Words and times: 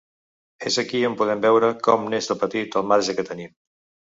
És 0.69 0.77
aquí 0.83 1.01
on 1.09 1.17
podem 1.19 1.43
veure 1.43 1.69
com 1.89 2.09
n’és, 2.15 2.31
de 2.33 2.39
petit, 2.45 2.79
el 2.83 2.89
marge 2.95 3.17
que 3.21 3.31
tenim. 3.33 3.55